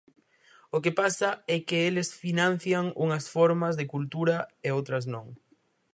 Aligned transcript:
O 0.75 0.77
que 0.83 0.91
pasa 1.01 1.29
é 1.55 1.57
que 1.67 1.77
eles 1.89 2.09
financian 2.23 2.85
unhas 3.03 3.25
formas 3.35 3.73
de 3.79 3.85
cultura 3.93 4.37
e 4.67 4.69
outras 4.77 5.03
non. 5.13 5.27